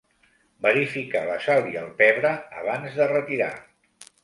[0.65, 3.53] Verificar la sal i el pebre abans de retirar.